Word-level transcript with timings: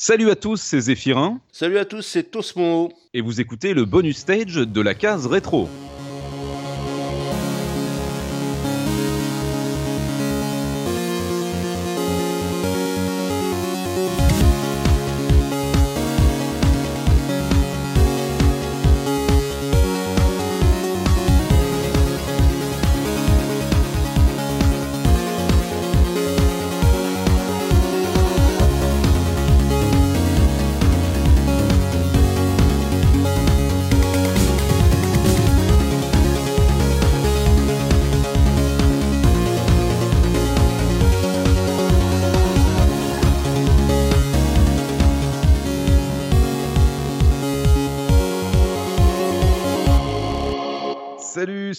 Salut 0.00 0.30
à 0.30 0.36
tous, 0.36 0.62
c'est 0.62 0.78
Zéphirin. 0.78 1.40
Salut 1.50 1.76
à 1.76 1.84
tous, 1.84 2.02
c'est 2.02 2.30
Tosmo. 2.30 2.92
Et 3.14 3.20
vous 3.20 3.40
écoutez 3.40 3.74
le 3.74 3.84
bonus 3.84 4.18
stage 4.18 4.54
de 4.54 4.80
la 4.80 4.94
case 4.94 5.26
rétro. 5.26 5.68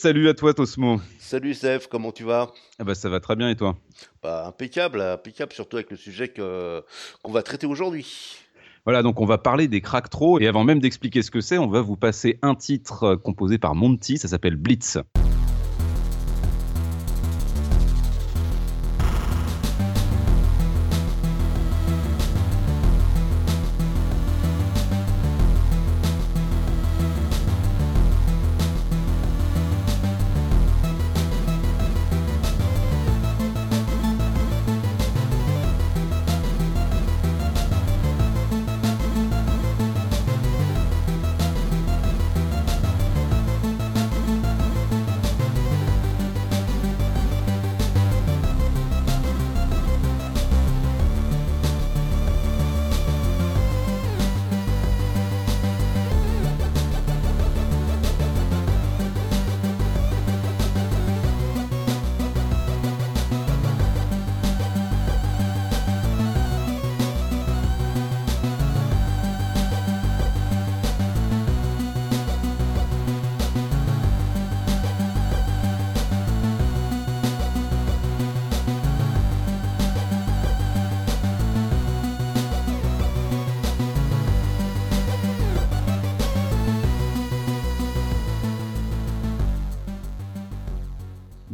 Salut, 0.02 0.30
à 0.30 0.34
toi 0.34 0.54
Tosmo. 0.54 1.02
Salut 1.20 1.54
Seth, 1.54 1.90
comment 1.90 2.14
tu 2.14 2.24
vas? 2.24 2.54
Ah 2.80 2.86
bah 2.86 2.96
ça 2.96 3.10
va 3.10 3.20
très 3.20 3.36
bien 3.36 3.50
et 3.50 3.58
toi? 3.58 3.76
Bah 4.24 4.48
impeccable, 4.48 5.02
impeccable 5.02 5.52
surtout 5.52 5.76
avec 5.76 5.92
le 5.92 5.98
sujet 5.98 6.30
qu'on 6.30 7.32
va 7.34 7.44
traiter 7.44 7.68
aujourd'hui. 7.68 8.38
Voilà, 8.86 9.04
donc 9.04 9.20
on 9.20 9.26
va 9.26 9.38
parler 9.38 9.68
des 9.68 9.82
Cracktro 9.82 10.40
et 10.40 10.48
avant 10.48 10.64
même 10.64 10.80
d'expliquer 10.80 11.22
ce 11.22 11.32
que 11.32 11.42
c'est, 11.42 11.58
on 11.58 11.68
va 11.68 11.82
vous 11.82 11.98
passer 11.98 12.40
un 12.42 12.56
titre 12.56 13.04
euh, 13.04 13.18
composé 13.18 13.58
par 13.58 13.76
Monty, 13.76 14.18
ça 14.18 14.30
s'appelle 14.30 14.56
Blitz. 14.56 15.00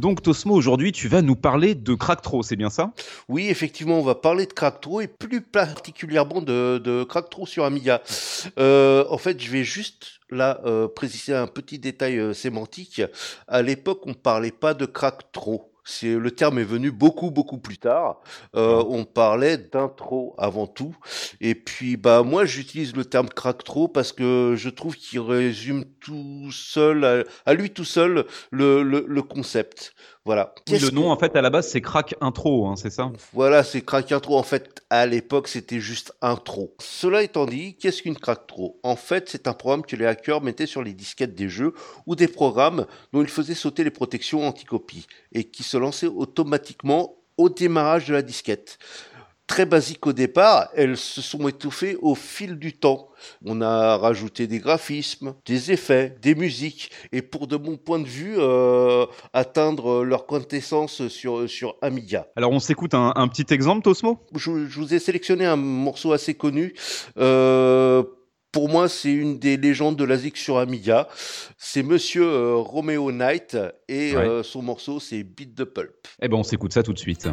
Donc 0.06 0.22
Tosmo, 0.22 0.54
aujourd'hui 0.54 0.92
tu 0.92 1.08
vas 1.08 1.20
nous 1.20 1.34
parler 1.34 1.74
de 1.74 1.92
Cracktro, 1.94 2.44
c'est 2.44 2.54
bien 2.54 2.70
ça? 2.70 2.92
Oui, 3.28 3.48
effectivement, 3.48 3.98
on 3.98 4.04
va 4.04 4.14
parler 4.14 4.46
de 4.46 4.52
Cracktro 4.52 5.00
et 5.00 5.08
plus 5.08 5.40
particulièrement 5.40 6.40
de, 6.40 6.78
de 6.78 7.02
Cracktro 7.02 7.44
sur 7.44 7.64
Amiga. 7.64 8.00
Euh, 8.56 9.04
en 9.10 9.18
fait, 9.18 9.42
je 9.42 9.50
vais 9.50 9.64
juste 9.64 10.20
là 10.30 10.60
euh, 10.64 10.86
préciser 10.86 11.34
un 11.34 11.48
petit 11.48 11.80
détail 11.80 12.18
euh, 12.18 12.34
sémantique. 12.34 13.02
À 13.48 13.62
l'époque, 13.62 14.02
on 14.06 14.14
parlait 14.14 14.52
pas 14.52 14.74
de 14.74 14.86
Cracktro. 14.86 15.72
C'est 15.88 16.16
le 16.16 16.30
terme 16.32 16.58
est 16.58 16.64
venu 16.64 16.90
beaucoup 16.90 17.30
beaucoup 17.30 17.58
plus 17.58 17.78
tard. 17.78 18.20
Euh, 18.56 18.82
on 18.88 19.04
parlait 19.04 19.56
d'intro 19.56 20.34
avant 20.36 20.66
tout. 20.66 20.96
Et 21.40 21.54
puis 21.54 21.96
bah 21.96 22.24
moi 22.24 22.44
j'utilise 22.44 22.96
le 22.96 23.04
terme 23.04 23.28
cracktro 23.28 23.86
parce 23.86 24.12
que 24.12 24.54
je 24.56 24.68
trouve 24.68 24.96
qu'il 24.96 25.20
résume 25.20 25.84
tout 26.00 26.50
seul 26.50 27.04
à, 27.04 27.24
à, 27.46 27.54
lui 27.54 27.70
tout 27.70 27.84
seul 27.84 28.26
le, 28.50 28.82
le, 28.82 29.04
le 29.06 29.22
concept. 29.22 29.94
Voilà. 30.26 30.52
Oui, 30.68 30.80
le 30.80 30.90
nom 30.90 31.12
en 31.12 31.16
fait 31.16 31.36
à 31.36 31.40
la 31.40 31.50
base 31.50 31.68
c'est 31.68 31.80
crack 31.80 32.16
intro, 32.20 32.66
hein, 32.66 32.74
c'est 32.74 32.90
ça? 32.90 33.12
Voilà, 33.32 33.62
c'est 33.62 33.80
crack 33.80 34.10
intro. 34.10 34.36
En 34.36 34.42
fait, 34.42 34.82
à 34.90 35.06
l'époque 35.06 35.46
c'était 35.46 35.78
juste 35.78 36.12
intro. 36.20 36.74
Cela 36.80 37.22
étant 37.22 37.46
dit, 37.46 37.76
qu'est-ce 37.76 38.02
qu'une 38.02 38.16
cracktro 38.16 38.80
En 38.82 38.96
fait, 38.96 39.28
c'est 39.28 39.46
un 39.46 39.52
programme 39.52 39.86
que 39.86 39.94
les 39.94 40.04
hackers 40.04 40.42
mettaient 40.42 40.66
sur 40.66 40.82
les 40.82 40.94
disquettes 40.94 41.36
des 41.36 41.48
jeux 41.48 41.74
ou 42.06 42.16
des 42.16 42.26
programmes 42.26 42.86
dont 43.12 43.22
ils 43.22 43.28
faisaient 43.28 43.54
sauter 43.54 43.84
les 43.84 43.92
protections 43.92 44.48
anti-copie 44.48 45.06
et 45.32 45.44
qui 45.44 45.62
se 45.62 45.76
lançaient 45.76 46.08
automatiquement 46.08 47.14
au 47.36 47.48
démarrage 47.48 48.06
de 48.06 48.14
la 48.14 48.22
disquette 48.22 48.80
très 49.46 49.66
basiques 49.66 50.06
au 50.06 50.12
départ, 50.12 50.68
elles 50.74 50.96
se 50.96 51.22
sont 51.22 51.46
étouffées 51.48 51.96
au 52.00 52.14
fil 52.14 52.56
du 52.56 52.72
temps. 52.72 53.08
On 53.44 53.60
a 53.60 53.96
rajouté 53.96 54.46
des 54.46 54.58
graphismes, 54.58 55.34
des 55.46 55.72
effets, 55.72 56.16
des 56.20 56.34
musiques, 56.34 56.90
et 57.12 57.22
pour 57.22 57.46
de 57.46 57.56
mon 57.56 57.76
point 57.76 57.98
de 57.98 58.06
vue, 58.06 58.34
euh, 58.38 59.06
atteindre 59.32 60.04
leur 60.04 60.26
quintessence 60.26 61.08
sur, 61.08 61.48
sur 61.48 61.76
Amiga. 61.80 62.26
Alors 62.36 62.50
on 62.50 62.60
s'écoute 62.60 62.94
un, 62.94 63.12
un, 63.16 63.28
petit 63.28 63.52
exemple, 63.54 63.82
Tosmo? 63.82 64.20
Je, 64.34 64.66
je, 64.66 64.80
vous 64.80 64.94
ai 64.94 64.98
sélectionné 64.98 65.46
un 65.46 65.56
morceau 65.56 66.12
assez 66.12 66.34
connu. 66.34 66.74
Euh, 67.18 68.02
pour 68.52 68.68
moi, 68.68 68.88
c'est 68.88 69.12
une 69.12 69.38
des 69.38 69.56
légendes 69.56 69.96
de 69.96 70.04
la 70.04 70.16
ZIC 70.16 70.36
sur 70.36 70.58
Amiga. 70.58 71.08
C'est 71.58 71.82
Monsieur 71.82 72.24
euh, 72.24 72.54
Romeo 72.56 73.12
Knight 73.12 73.56
et 73.88 74.16
ouais. 74.16 74.42
son 74.42 74.62
morceau, 74.62 74.98
c'est 74.98 75.22
Beat 75.22 75.54
the 75.54 75.64
Pulp. 75.64 75.94
Eh 76.22 76.28
ben, 76.28 76.36
on 76.36 76.42
s'écoute 76.42 76.72
ça 76.72 76.82
tout 76.82 76.94
de 76.94 76.98
suite. 76.98 77.28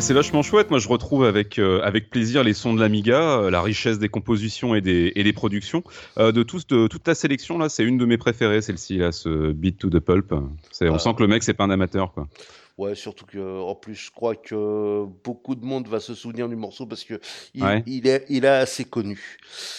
Bah, 0.00 0.06
c'est 0.06 0.14
vachement 0.14 0.40
chouette. 0.40 0.70
Moi, 0.70 0.78
je 0.78 0.88
retrouve 0.88 1.24
avec, 1.26 1.58
euh, 1.58 1.82
avec 1.82 2.08
plaisir 2.08 2.42
les 2.42 2.54
sons 2.54 2.72
de 2.72 2.80
l'Amiga, 2.80 3.20
euh, 3.20 3.50
la 3.50 3.60
richesse 3.60 3.98
des 3.98 4.08
compositions 4.08 4.74
et 4.74 4.80
des, 4.80 5.12
et 5.14 5.22
des 5.22 5.34
productions. 5.34 5.84
Euh, 6.16 6.32
de, 6.32 6.42
tous, 6.42 6.66
de 6.66 6.86
toute 6.86 7.02
ta 7.02 7.14
sélection, 7.14 7.58
là, 7.58 7.68
c'est 7.68 7.84
une 7.84 7.98
de 7.98 8.06
mes 8.06 8.16
préférées, 8.16 8.62
celle-ci, 8.62 8.96
là, 8.96 9.12
ce 9.12 9.52
Beat 9.52 9.76
to 9.76 9.90
the 9.90 9.98
Pulp. 10.00 10.32
C'est, 10.70 10.88
on 10.88 10.94
Ah. 10.94 10.98
sent 10.98 11.10
que 11.18 11.22
le 11.22 11.28
mec, 11.28 11.42
c'est 11.42 11.52
pas 11.52 11.64
un 11.64 11.70
amateur, 11.70 12.14
quoi. 12.14 12.28
Ouais, 12.80 12.94
surtout 12.94 13.26
que 13.26 13.60
en 13.60 13.74
plus, 13.74 13.94
je 13.94 14.10
crois 14.10 14.34
que 14.34 15.04
beaucoup 15.22 15.54
de 15.54 15.64
monde 15.66 15.86
va 15.86 16.00
se 16.00 16.14
souvenir 16.14 16.48
du 16.48 16.56
morceau 16.56 16.86
parce 16.86 17.04
que 17.04 17.20
il, 17.52 17.62
Ouais. 17.62 17.82
il 17.86 18.06
est, 18.08 18.24
il 18.30 18.44
est 18.46 18.48
assez 18.48 18.84
connu. 18.86 19.36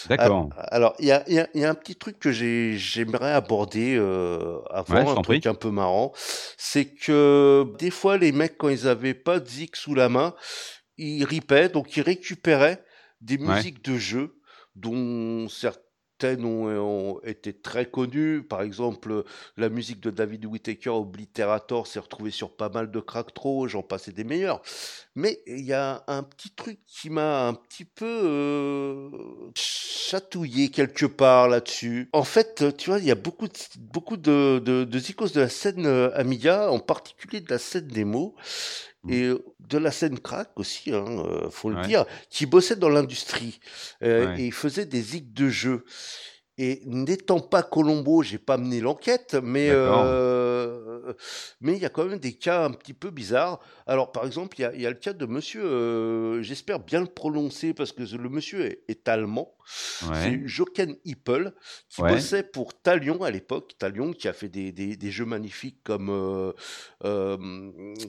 D'accord. 0.08 0.50
Ah, 0.56 0.62
Alors, 0.76 0.94
il 1.00 1.06
y 1.06 1.10
a, 1.10 1.28
y 1.28 1.38
a- 1.40 1.48
il 1.52 1.60
y 1.62 1.64
a 1.64 1.70
un 1.70 1.74
petit 1.74 1.96
truc 1.96 2.20
que 2.20 2.30
j'ai, 2.30 2.74
j'aimerais 2.78 3.32
aborder 3.32 3.96
euh, 3.96 4.60
avant, 4.70 4.94
Ouais, 4.94 5.18
un 5.18 5.22
truc 5.22 5.46
un 5.46 5.54
peu 5.54 5.70
marrant, 5.72 6.12
c'est 6.56 6.84
que 6.86 7.66
des 7.80 7.90
fois, 7.90 8.18
les 8.18 8.30
mecs, 8.30 8.56
quand 8.56 8.68
ils 8.68 8.86
avaient 8.86 9.14
pas 9.14 9.40
de 9.40 9.48
zik 9.48 9.74
sous 9.74 9.94
la 9.96 10.08
main, 10.08 10.34
ils 10.96 11.24
ripaient, 11.24 11.68
donc 11.70 11.96
ils 11.96 12.02
récupéraient 12.02 12.84
des 13.20 13.36
Ouais. 13.36 13.56
musiques 13.56 13.84
de 13.84 13.96
jeux 13.98 14.36
dont 14.76 15.48
ont, 16.24 17.20
été 17.24 17.52
très 17.52 17.86
connues. 17.86 18.42
Par 18.42 18.62
exemple, 18.62 19.24
la 19.56 19.68
musique 19.68 20.00
de 20.00 20.10
David 20.10 20.46
Whittaker, 20.46 20.90
Obliterator, 20.90 21.86
s'est 21.86 22.00
retrouvée 22.00 22.30
sur 22.30 22.54
pas 22.56 22.68
mal 22.68 22.90
de 22.90 23.00
Cracktro, 23.00 23.68
j'en 23.68 23.82
passais 23.82 24.12
des 24.12 24.24
meilleurs. 24.24 24.62
Mais 25.14 25.40
il 25.46 25.60
y 25.64 25.74
a 25.74 26.02
un 26.06 26.22
petit 26.22 26.50
truc 26.50 26.78
qui 26.86 27.10
m'a 27.10 27.46
un 27.48 27.54
petit 27.54 27.84
peu 27.84 28.06
euh, 28.06 29.10
chatouillé 29.54 30.70
quelque 30.70 31.04
part 31.06 31.48
là-dessus. 31.48 32.08
En 32.12 32.24
fait, 32.24 32.76
tu 32.78 32.90
vois, 32.90 32.98
il 32.98 33.04
y 33.04 33.10
a 33.10 33.14
beaucoup 33.14 33.46
de, 33.46 33.52
beaucoup 33.78 34.16
de, 34.16 34.58
de, 34.64 34.84
de 34.84 34.98
zikos 34.98 35.28
de 35.34 35.40
la 35.40 35.48
scène 35.50 35.84
euh, 35.86 36.10
Amiga, 36.14 36.70
en 36.70 36.78
particulier 36.78 37.40
de 37.40 37.50
la 37.50 37.58
scène 37.58 37.88
démo, 37.88 38.34
Mm. 39.04 39.12
et 39.12 39.22
euh, 39.24 39.44
de 39.58 39.78
la 39.78 39.90
scène 39.90 40.20
crack 40.20 40.50
aussi, 40.60 40.92
hein, 40.94 41.04
faut 41.50 41.70
le 41.70 41.76
Ouais. 41.76 41.86
dire, 41.88 42.04
qui 42.30 42.46
bossaient 42.46 42.76
dans 42.76 42.88
l'industrie. 42.88 43.58
Euh, 44.04 44.28
Ouais. 44.28 44.40
Et 44.42 44.46
ils 44.46 44.52
faisaient 44.52 44.86
des 44.86 45.02
zigs 45.02 45.32
de 45.34 45.48
jeux. 45.48 45.84
Et 46.56 46.82
n'étant 46.86 47.40
pas 47.40 47.64
Colombo, 47.64 48.22
j'ai 48.22 48.38
pas 48.38 48.58
mené 48.58 48.78
l'enquête, 48.80 49.34
mais 49.42 49.70
euh, 49.70 50.91
mais 51.60 51.74
il 51.74 51.82
y 51.82 51.84
a 51.84 51.88
quand 51.88 52.04
même 52.04 52.18
des 52.18 52.32
cas 52.32 52.64
un 52.64 52.70
petit 52.70 52.94
peu 52.94 53.10
bizarres. 53.10 53.60
Alors 53.86 54.12
par 54.12 54.24
exemple, 54.26 54.56
il 54.58 54.62
y 54.62 54.64
a, 54.64 54.74
il 54.74 54.80
y 54.80 54.86
a 54.86 54.90
le 54.90 54.96
cas 54.96 55.12
de 55.12 55.26
Monsieur, 55.26 55.62
euh, 55.64 56.42
j'espère 56.42 56.78
bien 56.80 57.00
le 57.00 57.06
prononcer 57.06 57.74
parce 57.74 57.92
que 57.92 58.02
le 58.02 58.28
monsieur 58.28 58.64
est, 58.66 58.82
est 58.88 59.08
allemand. 59.08 59.54
Ouais. 60.02 60.08
C'est 60.22 60.42
Jochen 60.46 60.96
Hippel 61.04 61.52
qui 61.88 62.02
Ouais. 62.02 62.12
bossait 62.14 62.42
pour 62.42 62.74
Talion 62.74 63.22
à 63.22 63.30
l'époque. 63.30 63.72
Talion 63.78 64.12
qui 64.12 64.26
a 64.28 64.32
fait 64.32 64.48
des, 64.48 64.72
des, 64.72 64.96
des 64.96 65.10
jeux 65.10 65.24
magnifiques 65.24 65.78
comme 65.84 66.08
euh, 66.10 66.52
euh, 67.04 67.36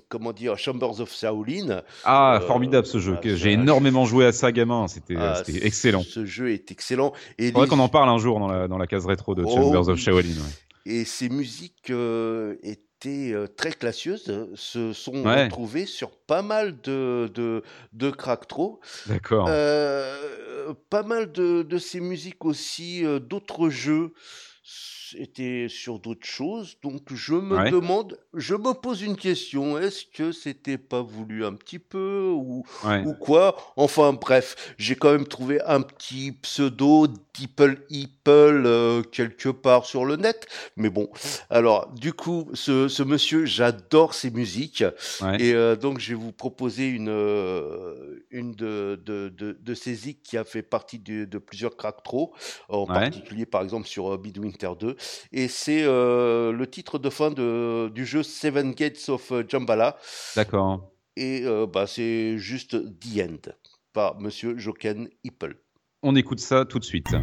comment 0.10 0.34
dire 0.34 0.58
Chambers 0.58 1.00
of 1.00 1.14
Shaolin. 1.14 1.82
Ah, 2.04 2.38
Euh, 2.42 2.48
formidable 2.48 2.88
ce 2.88 3.00
jeu. 3.00 3.16
ah, 3.18 3.28
J'ai 3.36 3.52
énormément 3.54 4.06
joué 4.06 4.26
à 4.26 4.32
ça 4.32 4.52
gamin. 4.52 4.88
C'était 4.88 5.16
Ah, 5.18 5.42
excellent. 5.48 6.04
Ce 6.04 6.26
jeu 6.26 6.52
est 6.52 6.72
excellent. 6.72 7.14
Et 7.38 7.48
Faudrait 7.52 7.66
les- 7.66 7.70
qu'on 7.70 7.80
en 7.80 7.90
parle 7.90 8.10
un 8.10 8.18
jour 8.18 8.40
dans 8.40 8.48
la, 8.48 8.68
dans 8.68 8.78
la 8.78 8.88
case 8.88 9.06
rétro 9.06 9.36
de 9.36 9.44
Oh, 9.46 9.50
Chambers 9.50 9.90
of. 9.90 10.00
Shaolin. 10.00 10.28
ouais. 10.30 10.34
Et 10.86 11.06
ces 11.06 11.30
musiques 11.30 11.90
euh, 11.90 12.58
étaient 12.64 13.32
euh, 13.34 13.48
très 13.48 13.72
classieuses, 13.72 14.50
se 14.56 14.94
sont 14.94 15.24
Ouais. 15.24 15.46
retrouvées 15.46 15.86
sur 15.86 16.12
pas 16.18 16.42
mal 16.42 16.80
de, 16.82 17.30
de, 17.34 17.64
de 17.94 18.12
Cracktro. 18.12 18.80
D'accord. 19.06 19.46
Euh, 19.50 20.74
pas 20.90 21.04
mal 21.04 21.32
de, 21.32 21.64
de 21.64 21.78
ces 21.78 22.00
musiques 22.00 22.46
aussi, 22.46 23.04
d'autres 23.22 23.70
jeux 23.70 24.14
étaient 25.16 25.68
sur 25.70 26.00
d'autres 26.00 26.26
choses. 26.26 26.78
Donc 26.82 27.14
je 27.14 27.34
me 27.34 27.58
Ouais. 27.58 27.70
demande, 27.72 28.18
je 28.34 28.56
me 28.56 28.74
pose 28.74 29.02
une 29.02 29.16
question, 29.18 29.78
est-ce 29.78 30.06
que 30.06 30.32
c'était 30.32 30.78
pas 30.78 31.02
voulu 31.02 31.46
un 31.46 31.54
petit 31.54 31.80
peu 31.80 32.30
ou, 32.34 32.64
Ouais. 32.86 33.04
ou 33.06 33.14
quoi? 33.14 33.56
Enfin 33.76 34.14
bref, 34.14 34.74
j'ai 34.78 34.96
quand 34.96 35.12
même 35.12 35.28
trouvé 35.28 35.62
un 35.66 35.82
petit 35.82 36.32
pseudo 36.42 37.08
Deeple 37.38 37.82
Hipple 37.90 38.64
euh, 38.66 39.02
quelque 39.04 39.50
part 39.50 39.86
sur 39.86 40.06
le 40.06 40.16
net. 40.16 40.48
Mais 40.78 40.90
bon, 40.90 41.10
alors 41.50 41.92
du 41.92 42.14
coup, 42.14 42.50
ce, 42.54 42.88
ce 42.88 43.04
monsieur, 43.04 43.46
j'adore 43.46 44.14
ses 44.14 44.32
musiques. 44.32 44.84
Ouais. 45.22 45.42
Et 45.42 45.54
euh, 45.54 45.76
donc, 45.76 46.00
je 46.00 46.10
vais 46.10 46.20
vous 46.20 46.32
proposer 46.32 46.88
une, 46.88 47.10
euh, 47.10 48.26
une 48.32 48.54
de, 48.54 49.00
de, 49.04 49.30
de, 49.30 49.58
de 49.62 49.74
qui 50.24 50.38
a 50.38 50.44
fait 50.44 50.62
partie 50.64 50.98
de, 51.00 51.26
de 51.26 51.38
plusieurs 51.38 51.76
Cracktro, 51.76 52.34
en 52.70 52.86
particulier 52.86 53.46
par 53.46 53.62
exemple 53.62 53.88
sur 53.88 54.14
euh, 54.14 54.18
Midwinter 54.54 54.80
2. 54.80 54.96
Et 55.32 55.48
c'est 55.48 55.84
euh, 55.84 56.52
le 56.52 56.68
titre 56.68 57.00
de 57.00 57.10
fin 57.10 57.32
de, 57.32 57.90
du 57.90 58.06
jeu 58.06 58.24
Seven 58.24 58.74
Gates 58.74 59.10
of 59.10 59.32
euh, 59.32 59.44
Jambala. 59.48 59.98
D'accord. 60.36 60.92
Et 61.16 61.42
euh, 61.44 61.68
bah, 61.68 61.88
c'est 61.88 62.38
juste 62.38 62.72
The 63.00 63.20
End 63.20 63.52
par 63.94 64.20
monsieur 64.20 64.58
Jochen 64.58 65.10
Hippel. 65.24 65.56
On 66.02 66.16
écoute 66.16 66.40
ça 66.40 66.66
tout 66.66 66.80
de 66.80 66.86
suite. 66.86 67.14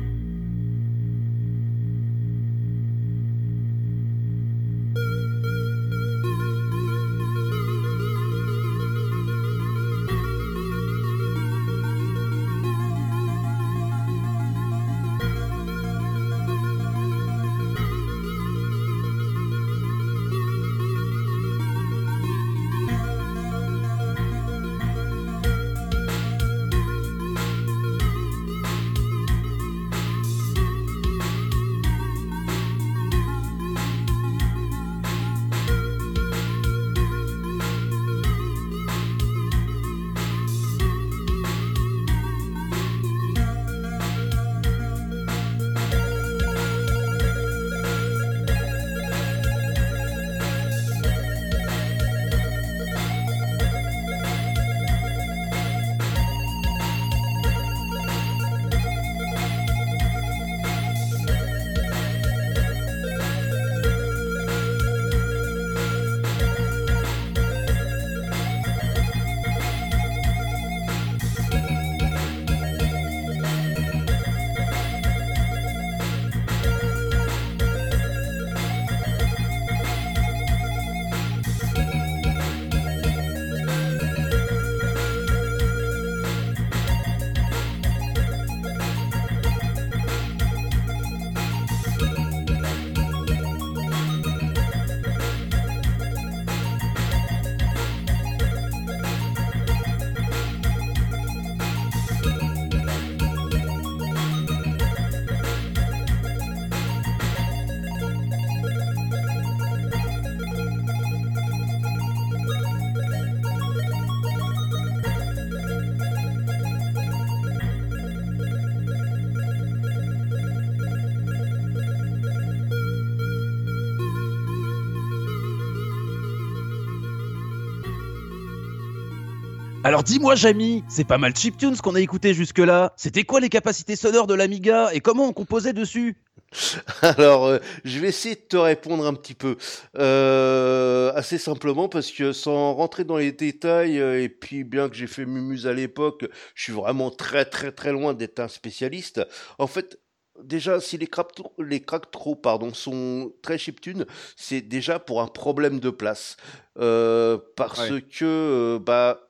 Alors 129.83 130.03
dis-moi, 130.03 130.35
Jamy, 130.35 130.85
c'est 130.89 131.07
pas 131.07 131.17
mal 131.17 131.35
chiptunes 131.35 131.77
qu'on 131.77 131.95
a 131.95 132.01
écouté 132.01 132.35
jusque-là. 132.35 132.93
C'était 132.97 133.25
quoi 133.25 133.41
les 133.41 133.49
capacités 133.49 133.97
sonores 133.97 134.27
de 134.27 134.35
l'Amiga 134.35 134.91
et 134.93 135.01
comment 135.01 135.27
on 135.27 135.33
composait 135.33 135.73
dessus 135.73 136.17
Alors, 137.03 137.47
euh, 137.47 137.59
je 137.85 137.99
vais 137.99 138.09
essayer 138.09 138.35
de 138.35 138.41
te 138.41 138.59
répondre 138.59 139.07
un 139.07 139.15
petit 139.15 139.35
peu 139.35 139.57
euh, 139.97 141.13
assez 141.15 141.39
simplement 141.39 141.89
parce 141.89 142.11
que 142.11 142.33
sans 142.33 142.75
rentrer 142.75 143.05
dans 143.05 143.17
les 143.17 143.33
détails 143.33 143.99
euh, 143.99 144.23
et 144.23 144.29
puis 144.29 144.65
bien 144.65 144.91
que 144.91 144.97
j'ai 144.97 145.07
fait 145.07 145.25
Mumuse 145.25 145.67
à 145.67 145.73
l'époque, 145.73 146.27
je 146.55 146.63
suis 146.63 146.73
vraiment 146.75 147.11
très 147.11 147.47
très 147.47 147.73
très 147.73 147.93
loin 147.93 148.13
d'être 148.13 148.41
un 148.41 148.49
spécialiste. 148.49 149.23
En 149.59 149.67
fait, 149.67 149.99
déjà, 150.45 150.81
si 150.81 150.99
les 150.99 151.07
crack 151.07 151.29
les 151.59 151.83
trop 152.11 152.35
pardon, 152.35 152.75
sont 152.75 153.33
très 153.43 153.59
chiptunes, 153.59 154.07
c'est 154.37 154.61
déjà 154.61 154.99
pour 154.99 155.23
un 155.23 155.27
problème 155.27 155.81
de 155.81 155.91
place. 155.91 156.37
Euh, 156.79 157.39
parce 157.57 157.91
que, 158.19 158.79
bah, 158.79 159.30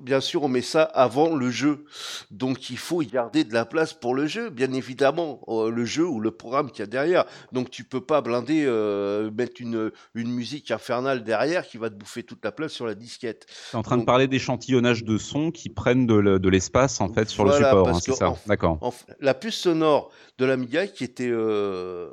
bien 0.00 0.20
sûr, 0.20 0.42
on 0.42 0.48
met 0.48 0.62
ça 0.62 0.82
avant 0.82 1.34
le 1.34 1.50
jeu. 1.50 1.84
Donc, 2.30 2.70
il 2.70 2.78
faut 2.78 3.02
y 3.02 3.06
garder 3.06 3.44
de 3.44 3.52
la 3.52 3.64
place 3.64 3.92
pour 3.92 4.14
le 4.14 4.26
jeu, 4.26 4.50
bien 4.50 4.72
évidemment, 4.72 5.40
euh, 5.48 5.70
le 5.70 5.84
jeu 5.84 6.06
ou 6.06 6.20
le 6.20 6.30
programme 6.30 6.70
qu'il 6.70 6.80
y 6.80 6.82
a 6.82 6.86
derrière. 6.86 7.24
Donc, 7.52 7.70
tu 7.70 7.84
peux 7.84 8.00
pas 8.00 8.20
blinder, 8.20 8.64
euh, 8.66 9.30
mettre 9.30 9.60
une, 9.60 9.90
une 10.14 10.30
musique 10.30 10.70
infernale 10.70 11.24
derrière 11.24 11.66
qui 11.66 11.78
va 11.78 11.90
te 11.90 11.94
bouffer 11.94 12.22
toute 12.22 12.44
la 12.44 12.52
place 12.52 12.72
sur 12.72 12.86
la 12.86 12.94
disquette. 12.94 13.46
Tu 13.70 13.76
es 13.76 13.78
en 13.78 13.82
train 13.82 13.98
de 13.98 14.04
parler 14.04 14.28
d'échantillonnage 14.28 15.04
de 15.04 15.18
sons 15.18 15.50
qui 15.50 15.68
prennent 15.68 16.06
de 16.06 16.48
l'espace, 16.48 17.00
en 17.00 17.12
fait, 17.12 17.28
sur 17.28 17.44
le 17.44 17.52
support, 17.52 17.88
hein, 17.88 17.98
c'est 18.00 18.14
ça 18.14 18.34
D'accord. 18.46 18.78
La 19.20 19.34
puce 19.34 19.56
sonore 19.56 20.10
de 20.38 20.44
l'Amiga 20.44 20.86
qui 20.86 21.04
était 21.04 21.30
euh, 21.30 22.08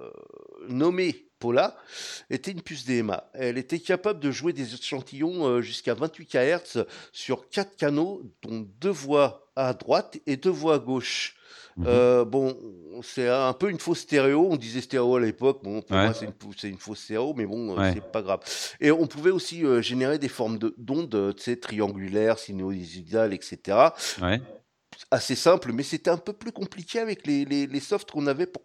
nommée 0.70 1.27
Paula 1.40 1.76
était 2.30 2.52
une 2.52 2.62
puce 2.62 2.86
DMA. 2.86 3.30
Elle 3.34 3.58
était 3.58 3.80
capable 3.80 4.20
de 4.20 4.32
jouer 4.32 4.54
des 4.54 4.74
échantillons 4.74 5.48
euh, 5.48 5.62
jusqu'à 5.62 5.94
28 5.94 6.26
kHz 6.26 6.86
sur 7.12 7.50
quatre 7.50 7.76
canaux, 7.76 8.22
dont 8.44 8.68
deux 8.80 8.90
voix 8.90 9.50
à 9.56 9.74
droite 9.74 10.18
et 10.26 10.38
deux 10.38 10.50
voix 10.50 10.76
à 10.76 10.80
gauche. 10.80 11.36
Mhm. 11.78 11.86
Euh, 11.88 12.26
bon, 12.26 12.58
c'est 13.04 13.30
un 13.30 13.54
peu 13.54 13.70
une 13.70 13.80
fausse 13.80 14.00
stéréo. 14.00 14.48
On 14.50 14.56
disait 14.56 14.82
stéréo 14.82 15.16
à 15.16 15.20
l'époque. 15.20 15.64
Bon, 15.64 15.82
pour 15.82 15.96
moi, 15.96 16.14
c'est 16.14 16.26
une, 16.26 16.72
une, 16.72 16.78
fausse 16.78 17.02
stéréo, 17.02 17.34
mais 17.36 17.46
bon, 17.46 17.78
euh, 17.78 17.92
c'est 17.94 18.12
pas 18.12 18.22
grave. 18.22 18.40
Et 18.80 18.92
on 18.92 19.06
pouvait 19.06 19.32
aussi 19.32 19.64
générer 19.82 20.18
des 20.18 20.30
formes 20.30 20.58
d'ondes, 20.78 21.36
tu 21.38 21.44
sais, 21.44 21.58
triangulaires, 21.58 22.40
sinusoïdales, 22.40 23.34
etc. 23.34 23.78
Ouais 24.22 24.42
assez 25.12 25.36
simple, 25.36 25.72
mais 25.74 25.84
c'était 25.84 26.10
un 26.10 26.18
peu 26.18 26.34
plus 26.34 26.52
compliqué 26.52 27.00
avec 27.00 27.28
les, 27.28 27.46
les, 27.46 27.68
les 27.68 27.80
softs 27.80 28.10
qu'on 28.12 28.28
avait 28.28 28.48
pour 28.48 28.64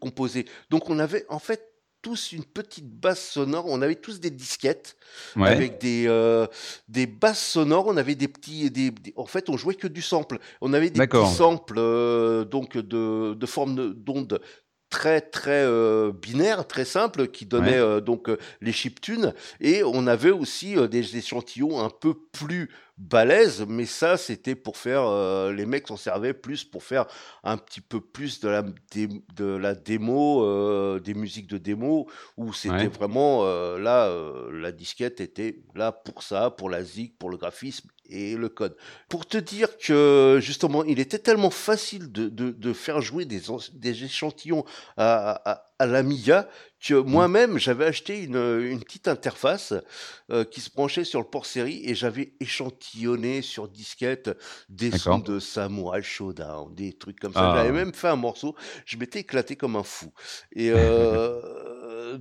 composer. 0.00 0.46
Donc 0.70 0.90
on 0.90 0.98
avait 0.98 1.24
en 1.28 1.38
fait 1.38 1.72
tous 2.02 2.32
une 2.32 2.44
petite 2.44 2.88
basse 2.88 3.30
sonore. 3.30 3.64
On 3.68 3.82
avait 3.82 3.96
tous 3.96 4.20
des 4.20 4.30
disquettes 4.30 4.96
avec 5.36 5.80
des, 5.80 6.04
euh, 6.06 6.46
des 6.88 7.06
basses 7.06 7.44
sonores. 7.44 7.86
On 7.86 7.96
avait 7.96 8.14
des 8.14 8.28
petits. 8.28 8.70
Des, 8.70 8.92
en 9.16 9.26
fait, 9.26 9.48
on 9.48 9.56
jouait 9.56 9.74
que 9.74 9.88
du 9.88 10.02
sample. 10.02 10.38
On 10.60 10.72
avait 10.72 10.90
des 10.90 11.06
petits 11.06 11.34
samples 11.34 11.78
euh, 11.78 12.44
donc 12.44 12.76
de, 12.76 13.34
de 13.34 13.46
forme 13.46 13.94
d'onde 13.94 14.40
très 14.90 15.20
très 15.20 15.64
euh, 15.64 16.12
binaire, 16.12 16.66
très 16.66 16.84
simple, 16.84 17.28
qui 17.28 17.46
donnait 17.46 18.00
donc 18.00 18.30
les 18.60 18.72
chiptunes. 18.72 19.34
Et 19.60 19.82
on 19.84 20.06
avait 20.06 20.30
aussi 20.30 20.76
des 20.88 21.16
échantillons 21.16 21.80
un 21.80 21.90
peu 21.90 22.14
plus 22.32 22.70
balèze, 22.98 23.64
mais 23.66 23.86
ça, 23.86 24.16
c'était 24.16 24.54
pour 24.54 24.76
faire. 24.76 25.04
Euh, 25.06 25.52
les 25.52 25.66
mecs 25.66 25.88
s'en 25.88 25.96
servaient 25.96 26.34
plus 26.34 26.64
pour 26.64 26.82
faire 26.82 27.06
un 27.44 27.56
petit 27.56 27.80
peu 27.80 28.00
plus 28.00 28.40
de 28.40 28.48
la, 28.48 28.62
de 28.62 29.44
la 29.44 29.74
démo, 29.74 30.44
euh, 30.44 31.00
des 31.00 31.14
musiques 31.14 31.46
de 31.46 31.58
démo, 31.58 32.08
où 32.36 32.52
c'était 32.52 32.88
vraiment. 32.88 33.44
Euh, 33.44 33.78
là, 33.78 34.12
la 34.52 34.72
disquette 34.72 35.20
était 35.20 35.62
là 35.74 35.92
pour 35.92 36.22
ça, 36.22 36.50
pour 36.50 36.68
la 36.68 36.82
zig, 36.82 37.16
pour 37.18 37.30
le 37.30 37.36
graphisme 37.36 37.88
et 38.08 38.36
le 38.36 38.48
code. 38.48 38.76
Pour 39.08 39.26
te 39.26 39.38
dire 39.38 39.78
que, 39.78 40.38
justement, 40.40 40.84
il 40.84 41.00
était 41.00 41.18
tellement 41.18 41.50
facile 41.50 42.10
de, 42.10 42.28
de, 42.28 42.50
de 42.50 42.72
faire 42.72 43.00
jouer 43.00 43.24
des, 43.24 43.42
des 43.74 44.04
échantillons 44.04 44.64
à, 44.96 45.50
à, 45.50 45.68
à 45.78 45.86
l'Amiga 45.86 46.48
que 46.80 46.94
mmh. 46.94 47.08
moi-même 47.08 47.58
j'avais 47.58 47.86
acheté 47.86 48.22
une, 48.22 48.36
une, 48.36 48.80
petite 48.80 49.08
interface 49.08 49.74
euh, 50.30 50.44
qui 50.44 50.60
se 50.60 50.70
branchait 50.70 51.04
sur 51.04 51.20
le 51.20 51.26
port 51.26 51.46
série 51.46 51.82
et 51.84 51.94
j'avais 51.94 52.34
échantillonné 52.40 53.42
sur 53.42 53.68
disquette 53.68 54.30
des 54.68 54.96
sons 54.96 55.18
de 55.18 55.40
Samurai 55.40 56.02
Showdown, 56.02 56.74
des 56.74 56.92
trucs 56.92 57.18
comme 57.18 57.32
ça. 57.32 57.54
J'avais 57.56 57.70
ah. 57.70 57.72
même 57.72 57.94
fait 57.94 58.08
un 58.08 58.16
morceau, 58.16 58.54
je 58.86 58.96
m'étais 58.96 59.20
éclaté 59.20 59.56
comme 59.56 59.76
un 59.76 59.82
fou. 59.82 60.12
Et 60.52 60.70
euh, 60.70 61.40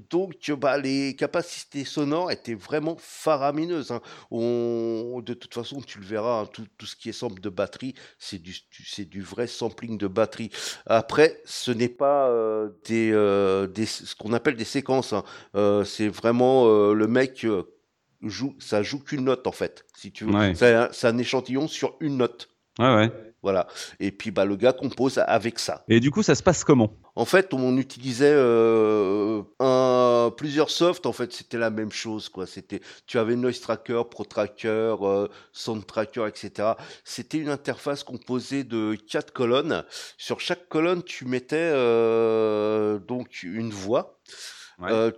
donc 0.09 0.51
bah, 0.51 0.77
les 0.77 1.15
capacités 1.15 1.85
sonores 1.85 2.31
étaient 2.31 2.55
vraiment 2.55 2.95
faramineuses. 2.99 3.91
Hein. 3.91 4.01
On, 4.31 5.21
de 5.25 5.33
toute 5.33 5.53
façon, 5.53 5.81
tu 5.81 5.99
le 5.99 6.05
verras, 6.05 6.41
hein, 6.41 6.45
tout, 6.45 6.65
tout, 6.77 6.85
ce 6.85 6.95
qui 6.95 7.09
est 7.09 7.13
sample 7.13 7.41
de 7.41 7.49
batterie, 7.49 7.93
c'est 8.17 8.41
du, 8.41 8.55
c'est 8.85 9.05
du 9.05 9.21
vrai 9.21 9.47
sampling 9.47 9.97
de 9.97 10.07
batterie. 10.07 10.49
Après, 10.85 11.41
ce 11.45 11.71
n'est 11.71 11.89
pas 11.89 12.29
euh, 12.29 12.69
des, 12.85 13.11
euh, 13.11 13.67
des, 13.67 13.85
ce 13.85 14.15
qu'on 14.15 14.33
appelle 14.33 14.55
des 14.55 14.65
séquences. 14.65 15.13
Hein. 15.13 15.23
Euh, 15.55 15.83
c'est 15.83 16.07
vraiment 16.07 16.67
euh, 16.67 16.93
le 16.93 17.07
mec 17.07 17.45
joue, 18.21 18.55
ça 18.59 18.83
joue 18.83 18.99
qu'une 18.99 19.25
note 19.25 19.47
en 19.47 19.51
fait, 19.51 19.85
si 19.95 20.11
tu 20.11 20.25
veux. 20.25 20.53
C'est 20.55 21.07
un, 21.07 21.17
échantillon 21.17 21.67
sur 21.67 21.95
une 21.99 22.17
note. 22.17 22.49
Ouais, 22.79 22.95
ouais. 22.95 23.11
Voilà. 23.47 23.65
Et 24.01 24.11
puis 24.11 24.29
bah 24.29 24.43
le 24.43 24.57
gars 24.57 24.73
compose 24.73 25.19
avec 25.25 25.57
ça. 25.57 25.85
Et 25.87 26.01
du 26.01 26.11
coup, 26.11 26.21
ça 26.21 26.35
se 26.35 26.43
passe 26.43 26.65
comment? 26.65 26.91
En 27.15 27.23
fait, 27.23 27.53
on 27.53 27.77
utilisait 27.77 28.33
euh, 28.35 29.41
un, 29.61 30.33
plusieurs 30.35 30.69
softs. 30.69 31.05
En 31.05 31.13
fait, 31.13 31.31
c'était 31.31 31.57
la 31.57 31.69
même 31.69 31.93
chose, 31.93 32.27
quoi. 32.27 32.45
C'était, 32.45 32.81
tu 33.05 33.17
avais 33.17 33.37
Noise 33.37 33.61
Tracker, 33.61 34.01
Pro 34.11 34.25
Tracker, 34.25 34.95
euh, 35.01 35.29
Sound 35.53 35.85
Tracker, 35.85 36.27
etc. 36.27 36.73
C'était 37.05 37.37
une 37.37 37.47
interface 37.47 38.03
composée 38.03 38.65
de 38.65 38.95
quatre 38.95 39.31
colonnes. 39.31 39.85
Sur 40.17 40.41
chaque 40.41 40.67
colonne, 40.67 41.01
tu 41.01 41.23
mettais 41.23 41.55
euh, 41.55 42.99
donc 42.99 43.43
une 43.43 43.69
voix. 43.69 44.19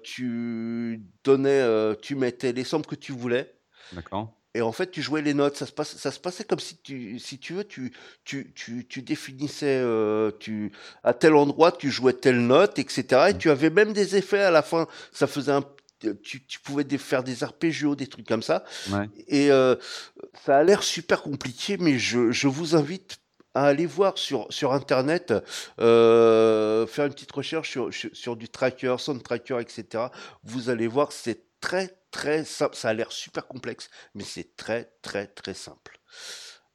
Tu 0.04 1.02
donnais, 1.24 1.96
tu 2.04 2.14
mettais 2.14 2.52
les 2.52 2.64
samples 2.64 2.90
que 2.90 2.96
tu 2.96 3.12
voulais. 3.12 3.56
D'accord. 3.94 4.39
Et 4.56 4.62
en 4.62 4.72
fait, 4.72 4.90
tu 4.90 5.02
jouais 5.02 5.22
les 5.22 5.34
notes. 5.34 5.58
Ça 5.58 5.66
se, 5.66 5.72
passe, 5.72 5.96
ça 5.96 6.12
se 6.12 6.20
passait 6.20 6.44
comme 6.44 6.60
si 6.60 6.78
tu, 6.78 7.20
si 7.20 7.38
tu 7.38 7.54
veux, 7.54 7.64
tu, 7.64 7.94
tu, 8.26 8.52
tu, 8.56 8.86
tu 8.88 9.02
définissais, 9.02 9.80
euh, 9.80 10.32
tu, 10.40 10.72
à 11.04 11.14
tel 11.14 11.36
endroit, 11.36 11.72
tu 11.72 11.92
jouais 11.92 12.14
telle 12.14 12.42
note, 12.42 12.80
etc. 12.80 13.04
Et 13.30 13.34
mmh. 13.34 13.38
tu 13.38 13.50
avais 13.50 13.70
même 13.70 13.94
des 13.94 14.16
effets 14.16 14.42
à 14.42 14.52
la 14.52 14.64
fin. 14.64 14.88
Ça 15.12 15.28
faisait 15.28 15.52
un, 15.52 15.64
tu, 16.24 16.46
tu 16.46 16.60
pouvais 16.60 16.86
faire 16.98 17.24
des 17.24 17.44
arpégios, 17.44 17.96
des 17.96 18.08
trucs 18.08 18.28
comme 18.28 18.44
ça. 18.44 18.64
Ouais. 18.92 19.10
Et 19.28 19.52
euh, 19.52 19.76
ça 20.46 20.58
a 20.58 20.64
l'air 20.64 20.84
super 20.84 21.22
compliqué, 21.22 21.78
mais 21.78 22.00
je, 22.00 22.32
je 22.32 22.48
vous 22.48 22.76
invite 22.76 23.20
à 23.54 23.66
aller 23.66 23.86
voir 23.86 24.18
sur, 24.18 24.48
sur 24.50 24.74
Internet, 24.74 25.34
euh, 25.80 26.86
faire 26.88 27.06
une 27.06 27.14
petite 27.14 27.32
recherche 27.32 27.70
sur, 27.70 27.90
sur, 27.92 28.36
du 28.36 28.48
tracker, 28.48 28.96
sound 29.00 29.24
tracker, 29.24 29.60
etc. 29.60 30.06
Vous 30.44 30.70
allez 30.70 30.88
voir, 30.88 31.12
c'est 31.12 31.49
très 31.62 31.98
très 32.12 32.44
simple. 32.46 32.76
Ça 32.76 32.90
a 32.90 32.94
l'air 32.94 33.12
super 33.12 33.48
complexe, 33.48 33.90
mais 34.16 34.24
c'est 34.24 34.56
très 34.56 34.92
très 35.02 35.28
très 35.28 35.54
simple. 35.54 36.00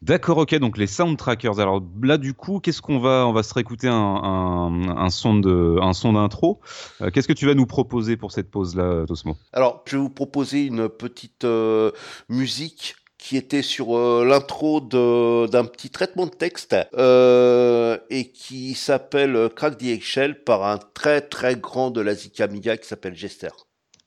D'accord, 0.02 0.36
ok, 0.36 0.54
donc 0.56 0.76
les 0.76 0.86
sound 0.86 1.16
trackers. 1.16 1.60
Alors 1.60 1.82
là, 2.02 2.18
du 2.18 2.34
coup, 2.34 2.60
qu'est-ce 2.60 2.82
qu'on 2.82 2.98
va, 2.98 3.26
on 3.26 3.32
va 3.32 3.42
se 3.42 3.54
réécouter 3.54 3.88
un, 3.88 3.94
un, 3.94 5.08
son 5.08 5.34
de, 5.34 5.78
un 5.80 5.94
son 5.94 6.12
d'intro. 6.12 6.60
Euh, 7.00 7.10
qu'est-ce 7.10 7.26
que 7.26 7.32
tu 7.32 7.46
vas 7.46 7.54
nous 7.54 7.64
proposer 7.64 8.18
pour 8.18 8.30
cette 8.30 8.50
pause-là, 8.50 9.06
Tosmo? 9.06 9.38
Alors, 9.54 9.82
je 9.86 9.96
vais 9.96 10.02
vous 10.02 10.10
proposer 10.10 10.66
une 10.66 10.90
petite 10.90 11.44
euh, 11.44 11.90
musique 12.28 12.96
qui 13.16 13.38
était 13.38 13.62
sur 13.62 13.96
euh, 13.96 14.26
l'intro 14.26 14.82
d'un 14.82 15.64
petit 15.64 15.88
traitement 15.88 16.26
de 16.26 16.32
texte 16.32 16.74
et 16.74 18.32
qui 18.32 18.74
s'appelle 18.74 19.48
Crack 19.56 19.78
the 19.78 19.84
Eggshell 19.84 20.44
par 20.44 20.64
un 20.64 20.76
très 20.76 21.22
très 21.22 21.56
grand 21.56 21.90
de 21.90 22.02
la 22.02 22.14
Zika 22.14 22.44
Amiga 22.44 22.76
qui 22.76 22.86
s'appelle 22.86 23.14
Jester. 23.14 23.48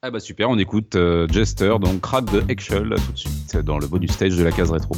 Ah 0.07 0.09
bah 0.09 0.21
super, 0.21 0.49
on 0.49 0.57
écoute 0.57 0.95
euh, 0.95 1.27
Jester, 1.27 1.75
donc 1.81 1.99
Crack 1.99 2.27
the 2.27 2.49
Eggshell 2.49 2.95
tout 2.95 3.11
de 3.11 3.17
suite 3.17 3.57
dans 3.57 3.77
le 3.77 3.87
bonus 3.87 4.13
stage 4.13 4.37
de 4.37 4.43
la 4.45 4.53
case 4.53 4.71
rétro. 4.71 4.95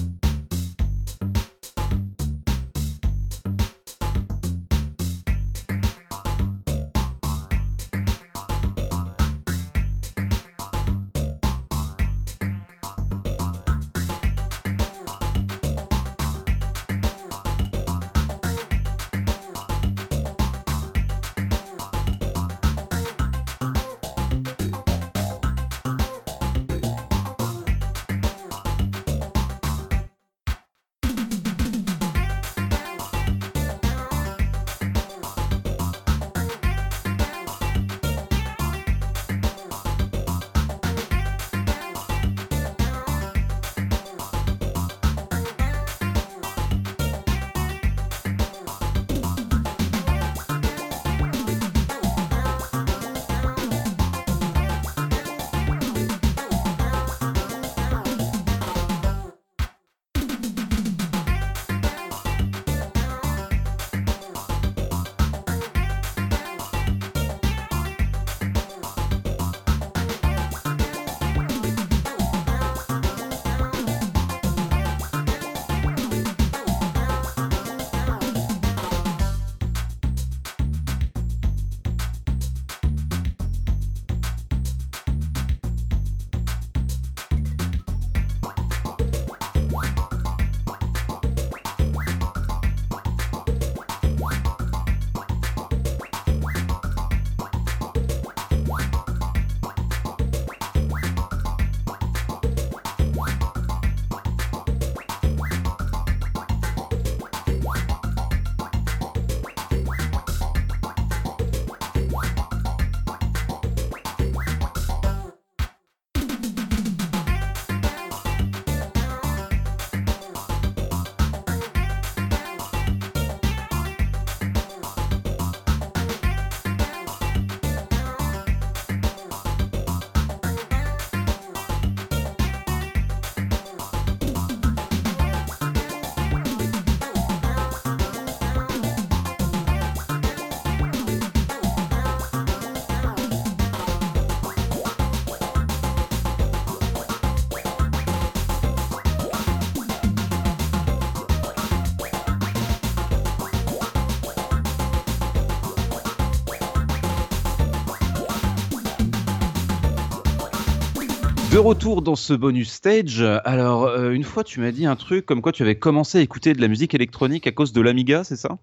Retour 161.59 162.01
dans 162.01 162.15
ce 162.15 162.33
bonus 162.33 162.71
stage, 162.71 163.21
alors 163.43 163.85
euh, 163.85 164.11
une 164.11 164.23
fois 164.23 164.43
tu 164.43 164.59
m'as 164.59 164.71
dit 164.71 164.85
un 164.85 164.95
truc 164.95 165.25
comme 165.25 165.41
quoi 165.41 165.51
tu 165.51 165.63
avais 165.63 165.77
commencé 165.77 166.17
à 166.17 166.21
écouter 166.21 166.53
de 166.53 166.61
la 166.61 166.67
musique 166.67 166.93
électronique 166.95 167.47
à 167.47 167.51
cause 167.51 167.73
de 167.73 167.81
l'Amiga, 167.81 168.23
c'est 168.23 168.37
ça? 168.37 168.57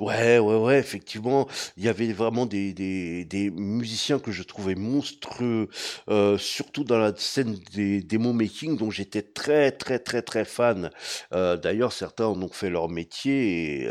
Ouais, 0.00 0.38
ouais, 0.38 0.56
ouais, 0.56 0.78
effectivement, 0.78 1.48
il 1.76 1.84
y 1.84 1.88
avait 1.88 2.12
vraiment 2.12 2.46
des, 2.46 2.72
des, 2.74 3.24
des 3.24 3.50
musiciens 3.50 4.18
que 4.18 4.32
je 4.32 4.42
trouvais 4.42 4.74
monstrueux, 4.74 5.68
euh, 6.08 6.38
surtout 6.38 6.84
dans 6.84 6.98
la 6.98 7.12
scène 7.16 7.58
des 7.74 8.02
démo 8.02 8.32
making, 8.32 8.76
dont 8.76 8.90
j'étais 8.90 9.22
très, 9.22 9.70
très, 9.70 9.98
très, 9.98 10.22
très 10.22 10.44
fan. 10.44 10.90
Euh, 11.32 11.56
D'ailleurs, 11.56 11.92
certains 11.92 12.26
en 12.26 12.40
ont 12.42 12.48
fait 12.48 12.70
leur 12.70 12.88
métier 12.88 13.82
et 13.84 13.88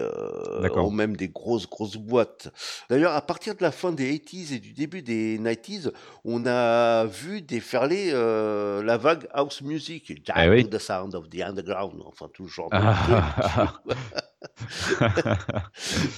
ont 0.75 0.91
même 0.91 1.15
des 1.15 1.29
grosses, 1.29 1.69
grosses 1.69 1.97
boîtes. 1.97 2.49
D'ailleurs, 2.89 3.13
à 3.13 3.21
partir 3.21 3.55
de 3.55 3.61
la 3.61 3.71
fin 3.71 3.91
des 3.91 4.17
80s 4.17 4.53
et 4.53 4.59
du 4.59 4.73
début 4.73 5.01
des 5.01 5.37
90s, 5.39 5.91
on 6.25 6.45
a 6.45 7.05
vu 7.05 7.41
déferler 7.41 8.09
euh, 8.11 8.40
la 8.83 8.97
vague 8.97 9.27
house 9.33 9.61
music, 9.61 10.11
Eh 10.35 10.49
oui. 10.49 10.63
to 10.63 10.69
the 10.77 10.81
sound 10.81 11.15
of 11.15 11.29
the 11.29 11.41
underground, 11.41 12.01
enfin 12.05 12.27
tout 12.33 12.47
ce 12.47 12.53
genre 12.53 12.69
de 12.69 12.77
Ah. 12.77 13.81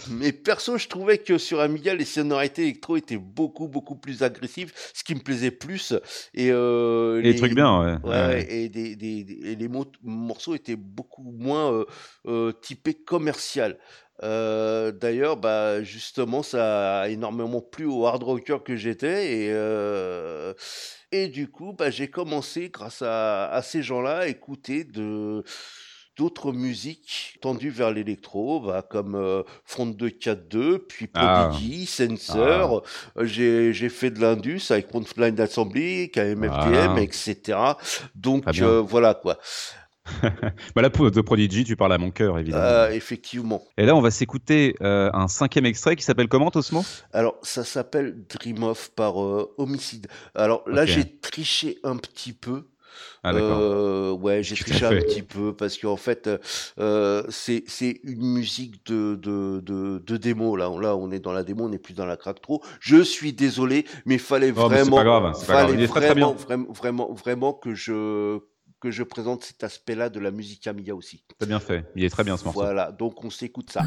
Mais 0.10 0.32
perso, 0.32 0.78
je 0.78 0.88
trouvais 0.88 1.18
que 1.18 1.38
sur 1.38 1.60
Amiga, 1.60 1.94
les 1.94 2.06
sonorités 2.06 2.64
électro 2.64 2.96
étaient 2.98 3.18
beaucoup, 3.18 3.68
beaucoup 3.68 3.96
plus 3.96 4.24
agressives, 4.24 4.72
ce 4.94 5.04
qui 5.04 5.16
me 5.16 5.20
plaisait 5.20 5.52
plus. 5.52 5.94
Et, 6.34 6.50
euh, 6.52 7.22
des 7.22 7.36
trucs 7.36 7.54
bien, 7.56 7.82
ouais. 7.82 7.98
Ouais, 8.04 8.10
Ouais. 8.10 8.28
ouais, 8.28 8.48
et, 8.54 8.70
des, 8.70 8.96
des- 8.96 9.24
des- 9.24 9.52
et 9.52 9.56
les 9.56 9.68
mo- 9.68 9.92
morceaux 10.04 10.56
étaient 10.56 10.76
beaucoup 10.76 11.24
moins 11.38 11.72
euh, 11.74 11.86
euh, 12.28 12.52
typés 12.52 12.94
commercial. 12.94 13.78
Euh, 14.24 14.92
D'ailleurs, 14.92 15.38
bah, 15.38 15.84
justement, 15.84 16.44
ça 16.44 17.02
a 17.02 17.10
énormément 17.10 17.62
plu 17.62 17.86
au 17.86 18.06
hard 18.08 18.24
rocker 18.24 18.58
que 18.64 18.76
j'étais 18.76 19.34
et, 19.34 19.50
euh, 19.52 20.54
et 21.12 21.28
du 21.28 21.48
coup, 21.50 21.74
bah, 21.74 21.90
j'ai 21.92 22.08
commencé, 22.08 22.70
grâce 22.70 23.02
à, 23.02 23.48
à 23.52 23.62
ces 23.62 23.84
gens-là, 23.84 24.20
à 24.20 24.28
écouter 24.28 24.84
de 24.84 25.44
d'autres 26.16 26.52
musiques 26.52 27.38
tendues 27.42 27.72
vers 27.72 27.90
l'électro, 27.92 28.60
bah, 28.60 28.84
comme 28.88 29.16
euh, 29.16 29.42
Front 29.66 29.88
242, 29.88 30.86
puis 30.88 31.10
Ah. 31.16 31.48
Prodigy, 31.50 31.88
Sensor. 31.88 32.84
Euh, 33.18 33.26
J'ai 33.26 33.74
j'ai 33.74 33.90
fait 33.90 34.12
de 34.12 34.20
l'Indus 34.22 34.62
avec 34.70 34.90
Frontline 34.90 35.40
Assembly, 35.40 36.12
KMFDM, 36.12 36.96
Ah. 36.98 37.02
etc. 37.02 37.58
Donc 38.14 38.44
euh, 38.62 38.80
voilà 38.82 39.16
quoi. 39.16 39.40
Bah 40.76 40.82
là, 40.82 40.90
pour- 40.90 41.10
de 41.12 41.22
Prodigy, 41.22 41.64
tu 41.64 41.76
parles 41.76 41.94
à 41.94 41.98
mon 41.98 42.12
cœur, 42.12 42.38
évidemment. 42.38 42.64
Euh, 42.64 42.92
effectivement. 42.92 43.64
Et 43.78 43.86
là, 43.86 43.96
on 43.96 44.02
va 44.02 44.12
s'écouter 44.12 44.76
euh, 44.82 45.10
un 45.14 45.28
cinquième 45.28 45.66
extrait 45.66 45.96
qui 45.96 46.04
s'appelle 46.04 46.28
comment, 46.28 46.52
Tosmo? 46.52 46.84
Alors, 47.14 47.36
ça 47.42 47.64
s'appelle 47.64 48.26
Dream 48.28 48.64
Off 48.64 48.92
par 48.96 49.22
euh, 49.24 49.54
Homicide. 49.58 50.08
Alors 50.36 50.68
là, 50.68 50.86
j'ai 50.86 51.06
triché 51.20 51.80
un 51.84 51.98
petit 51.98 52.34
peu. 52.34 52.64
Ah, 53.24 53.34
d'accord. 53.34 54.22
Ouais, 54.22 54.44
j'ai 54.44 54.56
triché 54.56 54.86
un 54.86 54.90
petit 54.92 55.24
peu 55.24 55.56
parce 55.56 55.78
qu'en 55.78 55.98
fait, 55.98 56.30
c'est 57.30 58.00
une 58.04 58.34
musique 58.34 58.86
de, 58.86 59.16
de, 59.16 59.62
de, 59.62 60.00
de 60.06 60.18
démo. 60.18 60.56
Là, 60.56 60.70
là, 60.80 60.96
on 60.96 61.12
est 61.12 61.20
dans 61.20 61.34
la 61.34 61.44
démo, 61.44 61.66
on 61.66 61.70
n'est 61.70 61.80
plus 61.80 61.94
dans 61.94 62.06
la 62.06 62.18
crack 62.18 62.42
trop. 62.42 62.62
Je 62.80 63.02
suis 63.02 63.34
désolé, 63.34 63.86
mais 64.06 64.16
il 64.16 64.20
fallait 64.20 64.54
Oh, 64.56 64.68
mais 64.70 64.78
c'est 64.78 64.92
vraiment, 64.92 64.98
pas 64.98 65.04
grave, 65.04 65.34
c'est 65.36 65.48
pas 65.48 65.54
grave. 65.54 65.68
fallait 65.70 65.80
Il 65.80 65.84
est 65.84 65.88
très, 65.88 66.02
très 66.02 66.14
vraiment, 66.14 66.34
bien. 66.34 66.44
vraiment, 66.46 66.72
vraiment, 66.72 67.14
vraiment 67.14 67.54
que 67.54 67.74
je 67.74 68.40
que 68.84 68.92
je 68.92 69.04
présente 69.04 69.46
cet 69.46 69.64
aspect-là 69.64 70.10
de 70.10 70.20
la 70.20 70.30
musique 70.30 70.68
Amiga 70.68 70.94
aussi. 70.94 71.24
T'as 71.40 71.46
bien 71.46 71.62
fait. 71.62 71.86
Il 71.96 72.04
est 72.04 72.10
très 72.10 72.26
bien 72.26 72.36
ce 72.36 72.44
morceau. 72.44 72.60
Voilà, 72.60 72.92
donc 72.92 73.24
on 73.24 73.30
s'écoute 73.30 73.72
ça. 73.72 73.84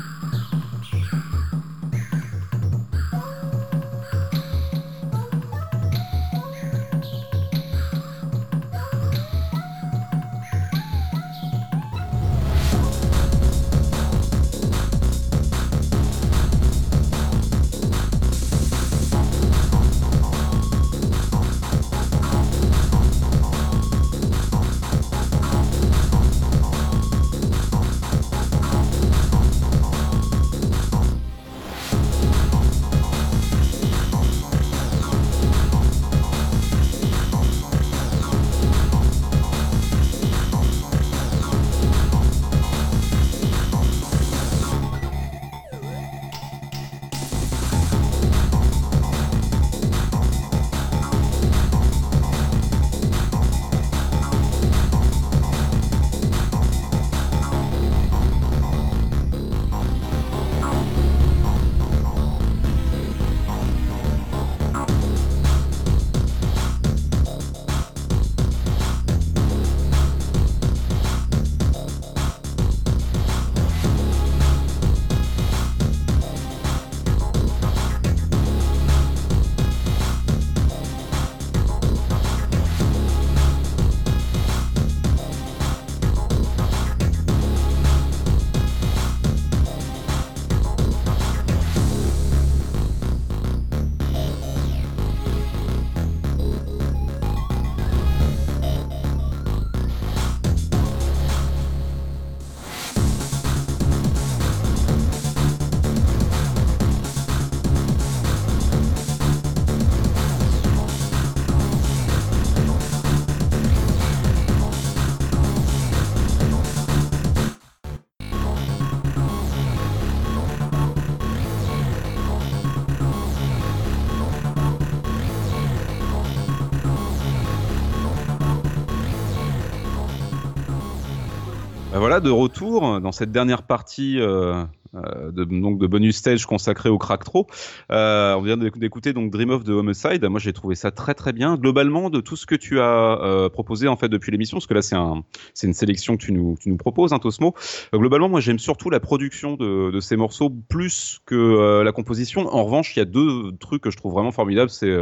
De 132.21 132.31
retour 132.31 133.01
dans 133.01 133.13
cette 133.13 133.33
dernière 133.33 133.63
partie 133.63 134.21
euh, 134.21 134.65
euh, 134.95 135.31
de, 135.33 135.45
donc 135.45 135.79
de 135.79 135.87
bonus 135.87 136.17
stage 136.17 136.47
consacrée 136.47 136.89
au 136.89 136.99
Cracktro. 136.99 137.47
Euh, 137.91 138.35
on 138.35 138.43
vient 138.43 138.57
d'éc- 138.57 138.79
d'écouter 138.79 139.13
donc 139.13 139.31
Dream 139.31 139.51
of 139.51 139.65
the 139.65 139.71
Homicide. 139.71 140.25
Moi, 140.25 140.41
j'ai 140.41 140.53
trouvé 140.53 140.75
ça 140.75 140.91
très 140.91 141.15
très 141.15 141.33
bien. 141.33 141.57
Globalement, 141.57 142.09
de 142.11 142.21
tout 142.21 142.37
ce 142.37 142.47
que 142.47 142.55
tu 142.55 142.81
as 142.81 143.19
euh, 143.23 143.49
proposé 143.49 143.89
en 143.89 143.97
fait 143.97 144.09
depuis 144.09 144.33
l'émission, 144.33 144.57
parce 144.57 144.67
que 144.67 144.75
là, 144.75 144.83
c'est 144.83 144.97
un, 144.97 145.25
une 145.63 145.75
sélection 145.75 146.17
que 146.17 146.23
tu 146.25 146.33
nous, 146.33 146.57
tu 146.61 146.69
nous 146.69 146.77
proposes, 146.77 147.13
hein, 147.13 147.19
Tosmo. 147.19 147.55
Globalement, 147.93 148.29
moi, 148.29 148.41
j'aime 148.41 148.59
surtout 148.59 148.91
la 148.91 149.01
production 149.01 149.57
de, 149.57 149.91
de 149.91 150.01
ces 150.01 150.17
morceaux 150.17 150.51
plus 150.51 151.21
que 151.27 151.83
la 151.83 151.93
composition. 151.93 152.47
En 152.55 152.65
revanche, 152.65 152.97
il 152.97 153.01
y 153.01 153.03
a 153.03 153.07
deux 153.07 153.53
trucs 153.61 153.83
que 153.83 153.91
je 153.91 153.97
trouve 153.97 154.13
vraiment 154.13 154.33
formidables. 154.33 154.71
C'est 154.71 154.97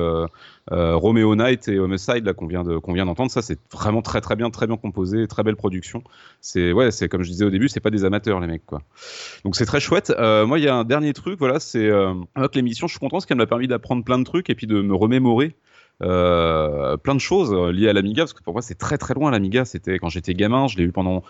euh, 0.72 0.74
euh, 0.85 0.96
Romeo 0.96 1.35
Night 1.37 1.68
et 1.68 1.79
Homicide 1.79 2.24
là 2.24 2.33
qu'on 2.33 2.46
vient 2.46 2.62
de 2.64 2.79
qu'on 2.79 2.94
d'entendre. 2.94 3.31
Ça, 3.31 3.42
c'est 3.42 3.59
vraiment 3.72 4.03
très 4.03 4.20
très 4.20 4.37
bien, 4.37 4.50
très 4.50 4.66
bien 4.66 4.77
composé, 4.77 5.27
très 5.27 5.42
belle 5.42 5.57
production. 5.57 6.03
C'est 6.40 6.72
ouais, 6.72 6.90
c'est 6.90 7.09
comme 7.09 7.22
je 7.22 7.31
disais 7.31 7.44
au 7.44 7.50
début, 7.50 7.68
c'est 7.68 7.81
pas 7.81 7.90
des 7.90 8.05
amateurs 8.05 8.40
les 8.40 8.46
mecs 8.46 8.66
quoi. 8.66 8.83
Donc 9.44 9.57
c'est 9.57 9.66
très 9.66 9.81
chouette. 9.81 10.11
Euh, 10.18 10.46
moi, 10.46 10.59
il 10.59 10.64
y 10.64 10.68
a 10.68 10.74
un 10.74 10.85
dernier 10.85 11.12
truc, 11.12 11.38
voilà, 11.38 11.61
c'est 11.61 11.88
euh, 11.88 12.14
avec 12.35 12.55
l'émission, 12.55 12.87
je 12.87 12.92
suis 12.92 13.00
content 13.00 13.16
parce 13.16 13.27
qu'elle 13.27 13.37
m'a 13.37 13.46
permis 13.46 13.68
d'apprendre 13.68 14.05
plein 14.05 14.18
de 14.18 14.24
trucs 14.24 14.50
et 14.50 14.55
puis 14.55 14.66
de 14.66 14.81
me 14.81 14.94
remémorer. 14.94 15.57
euh, 16.03 16.96
plein 16.96 17.14
de 17.14 17.20
choses 17.20 17.53
euh, 17.53 17.70
liées 17.70 17.88
à 17.88 17.92
l'Amiga 17.92 18.22
parce 18.22 18.33
que 18.33 18.42
pour 18.42 18.53
moi 18.53 18.62
c'est 18.62 18.74
très 18.74 18.98
très 18.98 19.14
loin 19.14 19.31
l'Amiga 19.31 19.64
c'était 19.64 20.00
quand 20.00 20.09
j'étais 20.09 20.35
gamin 20.35 20.66
je 20.66 20.77
l'ai 20.77 20.83
eu 20.85 20.92
pendant 20.92 21.22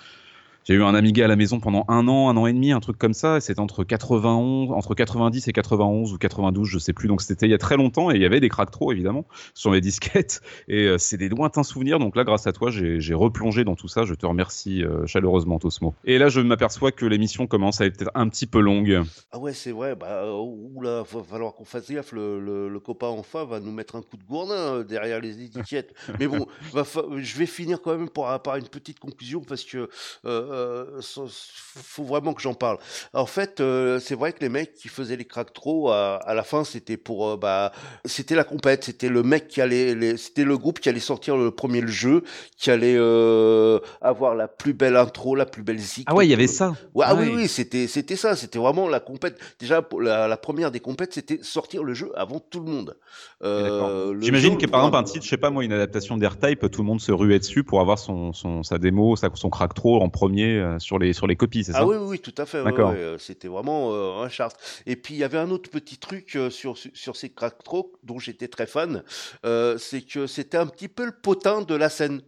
J'ai 0.65 0.75
eu 0.75 0.83
un 0.83 0.95
Amiga 0.95 1.27
à 1.27 1.29
la 1.29 1.37
maison 1.37 1.61
pendant 1.61 1.85
un 1.89 2.09
an, 2.09 2.31
un 2.31 2.37
an 2.39 2.47
et 2.47 2.53
demi, 2.55 2.73
un 2.73 2.81
truc 2.81 2.97
comme 2.97 3.13
ça. 3.13 3.39
C'était 3.41 3.61
entre 3.61 3.85
91, 3.85 4.73
entre 4.73 4.95
90 4.95 5.47
et 5.47 5.53
91 5.53 6.15
ou 6.15 6.19
92, 6.19 6.67
je 6.67 6.79
sais 6.79 6.95
plus. 6.95 7.07
Donc 7.07 7.21
c'était 7.21 7.47
il 7.47 7.51
y 7.51 7.55
a 7.55 7.59
très 7.59 7.77
longtemps 7.77 8.11
et 8.11 8.15
il 8.15 8.23
y 8.23 8.25
avait 8.25 8.41
des 8.41 8.49
trop 8.49 8.93
évidemment 8.93 9.27
sur 9.53 9.71
mes 9.71 9.81
disquettes. 9.83 10.41
Et 10.69 10.87
euh, 10.87 10.97
c'est 10.97 11.19
des 11.19 11.29
lointains 11.29 11.65
souvenirs. 11.65 11.99
Donc 11.99 12.17
là, 12.17 12.25
grâce 12.25 12.47
à 12.47 12.53
toi, 12.53 12.71
j'ai 12.71 13.15
replongé 13.15 13.65
dans 13.65 13.77
tout 13.77 13.89
ça. 13.89 14.05
Je 14.05 14.15
te 14.15 14.25
remercie 14.25 14.83
euh, 14.83 15.07
chaleureusement, 15.07 15.59
Tosmo. 15.59 15.95
Et 16.05 16.17
là, 16.17 16.29
je 16.29 16.41
m'aperçois 16.41 16.93
que 16.93 17.05
l'émission 17.05 17.47
commence 17.47 17.83
à 17.83 17.87
être 17.87 18.11
un 18.15 18.29
petit 18.31 18.47
peu 18.47 18.61
longue. 18.61 19.03
Ah 19.33 19.39
ouais, 19.39 19.53
c'est 19.53 19.73
vrai. 19.73 19.95
Bah, 19.97 20.33
oula, 20.33 21.03
va 21.03 21.23
falloir 21.23 21.55
qu'on 21.55 21.67
fasse 21.67 21.91
gaffe. 21.91 22.13
Le, 22.13 22.41
le, 22.41 22.81
copain 22.81 23.09
enfin 23.09 23.45
va 23.45 23.61
nous 23.61 23.73
mettre 23.73 23.97
un 23.97 24.03
coup 24.03 24.17
de 24.17 24.25
gourdin 24.25 24.55
euh, 24.55 24.85
derrière 24.85 25.21
les 25.21 25.43
étiquettes. 25.43 25.95
Mais 26.19 26.27
bon, 26.27 26.47
je 26.75 27.37
vais 27.37 27.47
finir 27.47 27.83
quand 27.83 27.97
même 27.97 28.09
par, 28.09 28.41
par 28.43 28.57
une 28.57 28.69
petite 28.69 28.99
conclusion 28.99 29.43
parce 29.43 29.65
que 29.65 29.89
euh, 30.25 30.54
faut 31.01 32.05
vraiment 32.05 32.35
que 32.35 32.43
j'en 32.43 32.55
parle. 32.55 32.79
En 33.13 33.27
fait, 33.27 33.63
c'est 34.01 34.15
vrai 34.15 34.33
que 34.33 34.41
les 34.41 34.49
mecs 34.49 34.75
qui 34.75 34.89
faisaient 34.89 35.17
les 35.17 35.25
crack 35.25 35.53
trop 35.53 35.91
à, 35.91 36.17
à, 36.17 36.35
la 36.35 36.43
fin, 36.43 36.65
c'était 36.65 36.97
pour 36.97 37.37
bah, 37.39 37.73
c'était 38.05 38.35
la 38.35 38.45
compète, 38.45 38.85
c'était 38.85 39.09
le 39.09 39.23
mec 39.23 39.49
qui 39.49 39.61
allait, 39.61 40.17
c'était 40.17 40.45
le 40.45 40.59
groupe 40.59 40.81
qui 40.81 40.89
allait 40.89 41.01
sortir 41.01 41.37
le 41.37 41.51
premier 41.51 41.81
le 41.81 41.89
jeu, 41.89 42.23
qui 42.57 42.71
allait 42.71 42.97
euh, 42.97 43.79
avoir 44.01 44.35
la 44.35 44.49
plus 44.49 44.75
belle 44.75 44.97
intro, 44.97 45.35
la 45.35 45.47
plus 45.47 45.63
belle 45.63 45.79
zik. 45.79 46.05
Ah 46.09 46.15
ouais, 46.15 46.27
il 46.27 46.31
y 46.31 46.35
avait 46.35 46.47
ça. 46.47 46.75
Ouais, 46.95 47.05
ah, 47.09 47.15
oui, 47.15 47.31
oui, 47.35 47.49
c'était, 47.49 47.87
c'était 47.87 48.17
ça, 48.17 48.37
c'était 48.37 48.59
vraiment 48.59 48.89
la 48.89 49.01
compète. 49.01 49.39
Déjà, 49.59 49.87
la, 50.01 50.29
la 50.29 50.37
première 50.37 50.71
des 50.71 50.81
compètes, 50.81 51.15
c'était 51.15 51.39
sortir 51.43 51.83
le 51.83 51.95
jeu 51.95 52.11
avant 52.17 52.41
tout 52.41 52.61
le 52.61 52.71
monde. 52.71 52.97
Euh, 53.43 54.15
J'imagine 54.21 54.59
que 54.59 54.67
par 54.67 54.81
exemple 54.81 54.97
un 54.97 55.03
titre, 55.03 55.25
je 55.25 55.31
sais 55.31 55.37
pas 55.37 55.51
moi, 55.51 55.65
une 55.65 55.73
adaptation 55.73 56.17
d'Airtype, 56.17 56.71
tout 56.71 56.83
le 56.83 56.87
monde 56.87 57.01
se 57.01 57.13
ruait 57.13 57.39
dessus 57.39 57.65
pour 57.65 57.81
avoir 57.81 57.99
son, 57.99 58.33
son 58.33 58.63
sa 58.63 58.79
démo, 58.79 59.17
sa, 59.17 59.31
son 59.35 59.51
crack 59.51 59.75
trop 59.75 60.01
en 60.01 60.09
premier 60.09 60.44
euh, 60.53 60.79
sur 60.79 60.99
les 60.99 61.13
sur 61.13 61.27
les 61.27 61.37
copies, 61.37 61.65
c'est 61.65 61.73
ah 61.73 61.79
ça 61.79 61.81
Ah 61.83 61.87
oui, 61.87 61.97
oui, 61.99 62.19
tout 62.19 62.35
à 62.39 62.47
fait. 62.47 62.63
D'accord. 62.63 62.95
c'était 63.19 63.49
vraiment 63.49 64.23
un 64.23 64.29
chart. 64.29 64.57
Et 64.87 64.97
puis 64.97 65.15
il 65.15 65.19
y 65.19 65.25
avait 65.25 65.39
un 65.39 65.51
autre 65.51 65.71
petit 65.71 65.99
truc 65.99 66.39
sur 66.51 66.77
sur 66.77 67.17
ces 67.17 67.31
crack 67.31 67.63
trop 67.63 67.93
dont 68.03 68.19
j'étais 68.19 68.49
très 68.49 68.67
fan, 68.67 69.03
euh, 69.45 69.79
c'est 69.79 70.03
que 70.03 70.27
c'était 70.27 70.57
un 70.57 70.67
petit 70.67 70.89
peu 70.89 71.05
le 71.07 71.13
potin 71.13 71.63
de 71.63 71.75
la 71.75 71.89
scène. 71.89 72.21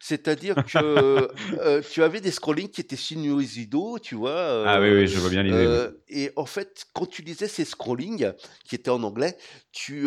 C'est-à-dire 0.00 0.56
que 0.56 1.28
euh, 1.60 1.82
tu 1.90 2.02
avais 2.02 2.20
des 2.20 2.30
scrollings 2.30 2.68
qui 2.68 2.80
étaient 2.80 2.96
sinuosidos, 2.96 3.98
tu 4.00 4.14
vois. 4.14 4.30
Euh, 4.30 4.64
ah 4.66 4.80
oui, 4.80 4.90
oui, 4.90 5.06
je 5.06 5.18
vois 5.18 5.30
bien 5.30 5.42
l'idée. 5.42 5.88
et 6.08 6.30
en 6.36 6.46
fait, 6.46 6.84
quand 6.92 7.06
tu 7.06 7.22
lisais 7.22 7.48
ces 7.48 7.64
scrollings, 7.64 8.32
qui 8.64 8.74
étaient 8.74 8.90
en 8.90 9.02
anglais, 9.02 9.36
tu, 9.72 10.06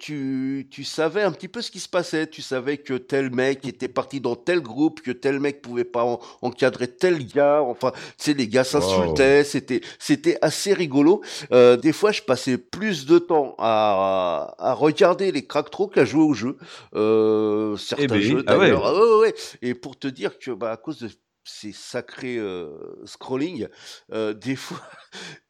tu, 0.00 0.68
tu 0.70 0.84
savais 0.84 1.22
un 1.22 1.32
petit 1.32 1.48
peu 1.48 1.62
ce 1.62 1.70
qui 1.70 1.80
se 1.80 1.88
passait. 1.88 2.26
Tu 2.26 2.42
savais 2.42 2.78
que 2.78 2.94
tel 2.94 3.30
mec 3.30 3.66
était 3.66 3.88
parti 3.88 4.20
dans 4.20 4.36
tel 4.36 4.60
groupe, 4.60 5.00
que 5.00 5.10
tel 5.10 5.40
mec 5.40 5.62
pouvait 5.62 5.84
pas 5.84 6.18
encadrer 6.42 6.88
tel 6.98 7.26
gars. 7.26 7.62
Enfin, 7.62 7.92
tu 7.92 8.00
sais, 8.18 8.34
les 8.34 8.48
gars 8.48 8.64
s'insultaient. 8.64 9.44
C'était, 9.44 9.80
c'était 9.98 10.38
assez 10.40 10.72
rigolo. 10.72 11.22
des 11.50 11.92
fois, 11.92 12.12
je 12.12 12.22
passais 12.22 12.58
plus 12.58 13.06
de 13.06 13.18
temps 13.18 13.54
à, 13.58 14.54
à 14.58 14.72
regarder 14.74 15.32
les 15.32 15.46
crack 15.46 15.70
qu'à 15.92 16.04
jouer 16.04 16.22
au 16.22 16.34
jeu. 16.34 16.56
Euh, 16.94 17.76
certains 17.76 18.04
eh 18.04 18.06
ben, 18.06 18.20
jeux 18.20 18.44
ah 18.46 18.56
d'ailleurs. 18.56 18.86
Ah 18.86 19.18
ouais. 19.18 19.34
Et 19.62 19.74
pour 19.74 19.98
te 19.98 20.08
dire 20.08 20.38
que 20.38 20.50
bah, 20.50 20.72
à 20.72 20.76
cause 20.76 20.98
de 20.98 21.08
ces 21.44 21.72
sacrés 21.72 22.38
euh, 22.38 22.70
scrolling, 23.04 23.68
euh, 24.12 24.32
des 24.32 24.56
fois, 24.56 24.80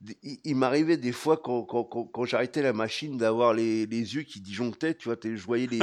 il, 0.45 0.57
m'arrivait 0.57 0.97
des 0.97 1.13
fois 1.13 1.37
quand, 1.37 1.63
quand, 1.63 1.85
quand, 1.85 2.25
j'arrêtais 2.25 2.63
la 2.63 2.73
machine 2.73 3.17
d'avoir 3.17 3.55
les, 3.55 3.87
les, 3.87 4.15
yeux 4.15 4.23
qui 4.23 4.41
disjonctaient, 4.41 4.95
tu 4.95 5.09
vois, 5.09 5.17
je 5.23 5.43
voyais 5.43 5.69
les, 5.69 5.79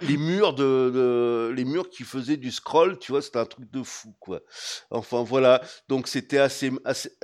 les, 0.00 0.16
murs 0.16 0.54
de, 0.54 1.52
les 1.54 1.64
murs 1.64 1.90
qui 1.90 2.04
faisaient 2.04 2.38
du 2.38 2.50
scroll, 2.50 2.98
tu 2.98 3.12
vois, 3.12 3.20
c'était 3.20 3.38
un 3.38 3.44
truc 3.44 3.70
de 3.70 3.82
fou, 3.82 4.14
quoi. 4.18 4.40
Enfin 4.90 5.22
voilà, 5.22 5.60
donc 5.88 6.08
c'était 6.08 6.38
assez, 6.38 6.72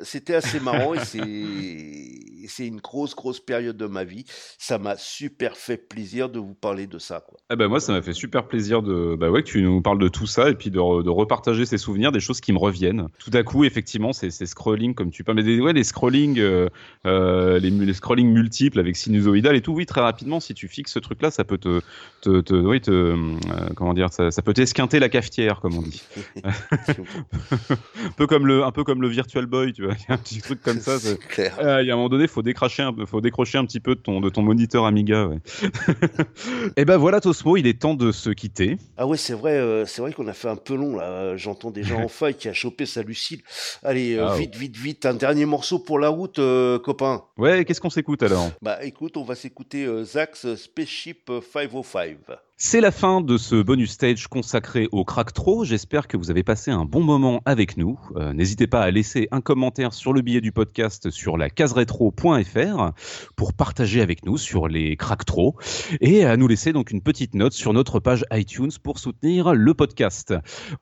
c'était 0.02 0.35
assez 0.35 0.61
marrant 0.61 0.94
et 0.94 1.04
c'est, 1.04 2.48
c'est 2.48 2.66
une 2.66 2.80
grosse 2.80 3.14
grosse 3.14 3.40
période 3.40 3.76
de 3.76 3.87
ma 3.87 4.04
vie. 4.04 4.24
Ça 4.59 4.78
m'a 4.78 4.96
super 4.96 5.56
fait 5.56 5.78
plaisir 5.78 6.28
de 6.28 6.38
vous 6.38 6.54
parler 6.54 6.87
de 6.87 6.98
ça, 6.98 7.20
quoi. 7.20 7.38
Eh 7.50 7.56
ben 7.56 7.68
moi, 7.68 7.80
ça 7.80 7.92
m'a 7.92 8.02
fait 8.02 8.12
super 8.12 8.46
plaisir 8.46 8.83
de, 8.83 9.16
bah 9.16 9.30
ouais, 9.30 9.42
que 9.42 9.48
tu 9.48 9.62
nous 9.62 9.80
parles 9.80 9.98
de 9.98 10.09
tout 10.09 10.26
ça 10.26 10.50
et 10.50 10.54
puis 10.54 10.70
de, 10.70 11.02
de 11.02 11.11
repartager 11.11 11.64
ces 11.64 11.78
souvenirs, 11.78 12.09
des 12.12 12.20
choses 12.20 12.40
qui 12.40 12.52
me 12.52 12.58
reviennent. 12.58 13.06
Tout 13.18 13.30
à 13.34 13.42
coup, 13.42 13.64
effectivement, 13.64 14.12
c'est, 14.12 14.30
scrolling 14.30 14.94
comme 14.94 15.10
tu 15.10 15.24
parles, 15.24 15.36
mais 15.36 15.42
des, 15.42 15.60
ouais, 15.60 15.72
les 15.72 15.84
scrolling, 15.84 16.38
euh, 16.38 16.68
euh, 17.06 17.58
les, 17.58 17.70
les, 17.70 17.94
scrolling 17.94 18.32
multiples 18.32 18.78
avec 18.78 18.96
sinusoïdal 18.96 19.56
et 19.56 19.60
tout, 19.60 19.72
oui, 19.72 19.86
très 19.86 20.00
rapidement, 20.00 20.40
si 20.40 20.54
tu 20.54 20.68
fixes 20.68 20.92
ce 20.92 20.98
truc-là, 20.98 21.30
ça 21.30 21.44
peut 21.44 21.58
te, 21.58 21.80
te, 22.22 22.40
te 22.40 22.54
oui, 22.54 22.80
te, 22.80 22.90
euh, 22.90 23.36
comment 23.76 23.94
dire, 23.94 24.12
ça, 24.12 24.30
ça 24.30 24.42
peut 24.42 24.54
t'esquinter 24.54 24.98
la 24.98 25.08
cafetière, 25.08 25.60
comme 25.60 25.76
on 25.76 25.82
dit. 25.82 26.02
un 26.44 28.10
peu 28.16 28.26
comme 28.26 28.46
le, 28.46 28.64
un 28.64 28.72
peu 28.72 28.84
comme 28.84 29.02
le 29.02 29.08
Virtual 29.08 29.46
Boy, 29.46 29.72
tu 29.72 29.84
vois, 29.84 29.94
un 30.08 30.18
petit 30.18 30.40
truc 30.40 30.62
comme 30.62 30.80
ça. 30.80 30.96
Il 31.38 31.86
y 31.86 31.90
a 31.90 31.92
un 31.92 31.96
moment 31.96 32.08
donné, 32.08 32.26
faut 32.26 32.42
décrocher 32.42 32.82
un, 32.82 32.94
faut 33.06 33.20
décrocher 33.20 33.58
un 33.58 33.64
petit 33.64 33.80
peu 33.80 33.94
de 33.94 34.00
ton, 34.00 34.20
de 34.20 34.28
ton 34.28 34.42
moniteur 34.42 34.84
Amiga. 34.86 35.26
Ouais. 35.26 35.38
et 35.66 36.70
eh 36.76 36.84
ben 36.84 36.96
voilà, 36.96 37.20
Tosmo, 37.20 37.56
il 37.56 37.66
est 37.66 37.80
temps 37.80 37.94
de 37.94 38.12
se 38.12 38.30
quitter. 38.30 38.76
Ah 38.96 39.06
ouais, 39.06 39.16
c'est 39.16 39.34
vrai, 39.34 39.84
c'est 39.86 40.02
vrai 40.02 40.12
qu'on 40.12 40.28
a 40.28 40.32
fait 40.32 40.48
un 40.48 40.56
peu 40.56 40.74
long 40.74 40.96
là. 40.96 41.36
J'entends 41.36 41.70
déjà 41.70 41.99
en 42.04 42.08
faille 42.08 42.34
qui 42.34 42.48
a 42.48 42.52
chopé 42.52 42.86
sa 42.86 43.02
Lucille. 43.02 43.42
Allez, 43.82 44.18
ah 44.18 44.34
vite, 44.36 44.56
vite, 44.56 44.76
vite, 44.76 45.06
un 45.06 45.14
dernier 45.14 45.46
morceau 45.46 45.78
pour 45.78 45.98
la 45.98 46.08
route, 46.08 46.38
euh, 46.38 46.78
copain. 46.78 47.24
Ouais, 47.36 47.64
qu'est-ce 47.64 47.80
qu'on 47.80 47.90
s'écoute 47.90 48.22
alors? 48.22 48.50
Bah 48.62 48.84
écoute, 48.84 49.16
on 49.16 49.24
va 49.24 49.34
s'écouter 49.34 49.84
euh, 49.84 50.04
Zax 50.04 50.54
Spaceship 50.56 51.30
505. 51.52 52.16
C'est 52.62 52.82
la 52.82 52.90
fin 52.90 53.22
de 53.22 53.38
ce 53.38 53.62
bonus 53.62 53.92
stage 53.92 54.28
consacré 54.28 54.86
au 54.92 55.02
Cracktro. 55.02 55.64
J'espère 55.64 56.06
que 56.06 56.18
vous 56.18 56.30
avez 56.30 56.42
passé 56.42 56.70
un 56.70 56.84
bon 56.84 57.02
moment 57.02 57.40
avec 57.46 57.78
nous. 57.78 57.98
Euh, 58.16 58.34
n'hésitez 58.34 58.66
pas 58.66 58.82
à 58.82 58.90
laisser 58.90 59.28
un 59.30 59.40
commentaire 59.40 59.94
sur 59.94 60.12
le 60.12 60.20
billet 60.20 60.42
du 60.42 60.52
podcast 60.52 61.08
sur 61.08 61.38
la 61.38 61.48
caseretro.fr 61.48 62.90
pour 63.34 63.54
partager 63.54 64.02
avec 64.02 64.26
nous 64.26 64.36
sur 64.36 64.68
les 64.68 64.98
Cracktro 64.98 65.56
et 66.02 66.26
à 66.26 66.36
nous 66.36 66.48
laisser 66.48 66.74
donc 66.74 66.90
une 66.90 67.00
petite 67.00 67.32
note 67.32 67.54
sur 67.54 67.72
notre 67.72 67.98
page 67.98 68.26
iTunes 68.30 68.72
pour 68.82 68.98
soutenir 68.98 69.54
le 69.54 69.72
podcast. 69.72 70.34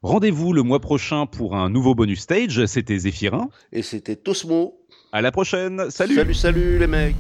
Rendez-vous 0.02 0.52
le 0.52 0.64
mois 0.64 0.80
prochain 0.80 1.26
pour 1.26 1.54
un 1.54 1.70
nouveau 1.70 1.94
bonus 1.94 2.22
stage. 2.22 2.66
C'était 2.66 2.98
Zéphirin. 2.98 3.50
Et 3.70 3.82
c'était 3.82 4.16
Tosmo. 4.16 4.80
À 5.12 5.22
la 5.22 5.30
prochaine. 5.30 5.90
Salut. 5.90 6.16
Salut, 6.16 6.34
salut 6.34 6.78
les 6.80 6.88
mecs. 6.88 7.14